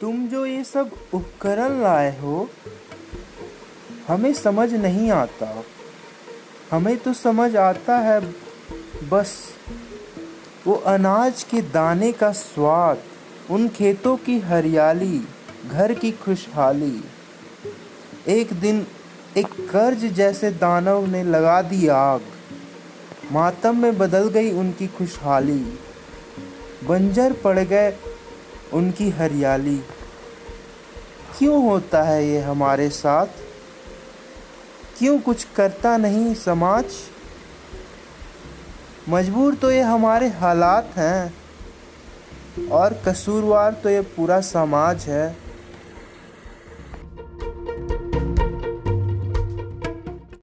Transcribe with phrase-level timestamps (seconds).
[0.00, 2.48] तुम जो ये सब उपकरण लाए हो,
[4.08, 5.64] हमें समझ नहीं आता।
[6.70, 8.20] हमें तो समझ आता है,
[9.08, 9.32] बस
[10.66, 12.98] वो अनाज के दाने का स्वाद,
[13.50, 15.20] उन खेतों की हरियाली,
[15.70, 17.04] घर की खुशहाली।
[18.28, 18.86] एक दिन
[19.36, 22.20] एक कर्ज जैसे दानव ने लगा दी आग।
[23.32, 25.78] मातम में बदल गई उनकी खुशहाली।
[26.84, 27.90] बंजर पड़ गए
[28.72, 29.76] उनकी हरियाली।
[31.38, 33.26] क्यों होता है ये हमारे साथ?
[34.98, 36.84] क्यों कुछ करता नहीं समाज?
[39.08, 41.34] मजबूर तो ये हमारे हालात हैं
[42.68, 45.45] और कसूरवार तो ये पूरा समाज है।